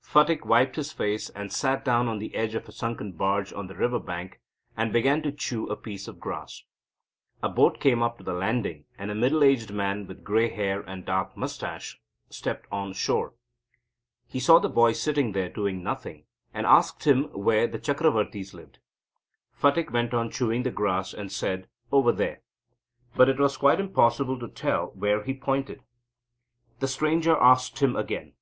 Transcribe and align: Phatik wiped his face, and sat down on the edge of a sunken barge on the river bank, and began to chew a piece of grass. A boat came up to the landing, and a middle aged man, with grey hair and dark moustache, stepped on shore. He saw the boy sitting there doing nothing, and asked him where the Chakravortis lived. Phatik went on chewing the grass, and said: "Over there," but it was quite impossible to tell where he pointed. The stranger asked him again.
Phatik 0.00 0.46
wiped 0.46 0.76
his 0.76 0.90
face, 0.90 1.28
and 1.28 1.52
sat 1.52 1.84
down 1.84 2.08
on 2.08 2.18
the 2.18 2.34
edge 2.34 2.54
of 2.54 2.66
a 2.66 2.72
sunken 2.72 3.12
barge 3.12 3.52
on 3.52 3.66
the 3.66 3.74
river 3.74 3.98
bank, 3.98 4.40
and 4.74 4.90
began 4.90 5.20
to 5.20 5.30
chew 5.30 5.66
a 5.66 5.76
piece 5.76 6.08
of 6.08 6.18
grass. 6.18 6.64
A 7.42 7.50
boat 7.50 7.78
came 7.78 8.02
up 8.02 8.16
to 8.16 8.24
the 8.24 8.32
landing, 8.32 8.86
and 8.96 9.10
a 9.10 9.14
middle 9.14 9.44
aged 9.44 9.70
man, 9.70 10.06
with 10.06 10.24
grey 10.24 10.48
hair 10.48 10.80
and 10.80 11.04
dark 11.04 11.36
moustache, 11.36 12.00
stepped 12.30 12.66
on 12.72 12.94
shore. 12.94 13.34
He 14.26 14.40
saw 14.40 14.58
the 14.58 14.70
boy 14.70 14.92
sitting 14.94 15.32
there 15.32 15.50
doing 15.50 15.82
nothing, 15.82 16.24
and 16.54 16.64
asked 16.64 17.04
him 17.06 17.24
where 17.24 17.66
the 17.66 17.78
Chakravortis 17.78 18.54
lived. 18.54 18.78
Phatik 19.52 19.90
went 19.92 20.14
on 20.14 20.30
chewing 20.30 20.62
the 20.62 20.70
grass, 20.70 21.12
and 21.12 21.30
said: 21.30 21.68
"Over 21.90 22.12
there," 22.12 22.40
but 23.14 23.28
it 23.28 23.38
was 23.38 23.58
quite 23.58 23.78
impossible 23.78 24.38
to 24.38 24.48
tell 24.48 24.86
where 24.94 25.22
he 25.22 25.34
pointed. 25.34 25.82
The 26.80 26.88
stranger 26.88 27.36
asked 27.36 27.80
him 27.80 27.94
again. 27.94 28.32